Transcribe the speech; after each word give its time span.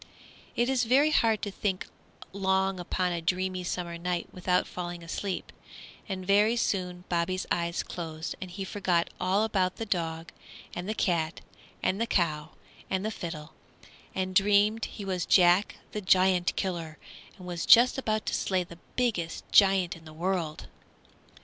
It 0.55 0.67
is 0.67 0.85
very 0.85 1.11
hard 1.11 1.43
to 1.43 1.51
think 1.51 1.87
long 2.33 2.79
upon 2.79 3.11
a 3.11 3.21
dreamy 3.21 3.63
summer 3.63 3.99
night 3.99 4.27
without 4.31 4.65
falling 4.65 5.03
asleep, 5.03 5.51
and 6.09 6.25
very 6.25 6.55
soon 6.55 7.03
Bobby's 7.07 7.45
eyes 7.51 7.83
closed 7.83 8.33
and 8.41 8.49
he 8.49 8.63
forgot 8.63 9.11
all 9.19 9.43
about 9.43 9.75
the 9.75 9.85
dog 9.85 10.31
and 10.73 10.89
the 10.89 10.95
cat 10.95 11.41
and 11.83 12.01
the 12.01 12.07
cow 12.07 12.49
and 12.89 13.05
the 13.05 13.11
fiddle, 13.11 13.53
and 14.15 14.33
dreamed 14.33 14.85
he 14.85 15.05
was 15.05 15.27
Jack 15.27 15.75
the 15.91 16.01
Giant 16.01 16.55
Killer 16.55 16.97
and 17.37 17.45
was 17.45 17.67
just 17.67 17.99
about 17.99 18.25
to 18.25 18.33
slay 18.33 18.63
the 18.63 18.79
biggest 18.95 19.43
giant 19.51 19.95
in 19.95 20.05
the 20.05 20.13
world. 20.13 20.65